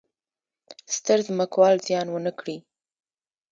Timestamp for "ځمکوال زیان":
1.27-2.07